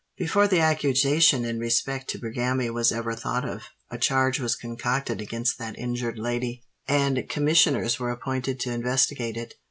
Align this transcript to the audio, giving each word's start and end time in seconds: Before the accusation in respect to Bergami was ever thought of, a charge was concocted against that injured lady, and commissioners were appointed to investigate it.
Before 0.17 0.47
the 0.47 0.59
accusation 0.61 1.45
in 1.45 1.59
respect 1.59 2.07
to 2.09 2.17
Bergami 2.17 2.71
was 2.73 2.91
ever 2.91 3.13
thought 3.13 3.47
of, 3.47 3.61
a 3.91 3.99
charge 3.99 4.39
was 4.39 4.55
concocted 4.55 5.21
against 5.21 5.59
that 5.59 5.77
injured 5.77 6.17
lady, 6.17 6.63
and 6.87 7.29
commissioners 7.29 7.99
were 7.99 8.09
appointed 8.09 8.59
to 8.61 8.73
investigate 8.73 9.37
it. 9.37 9.53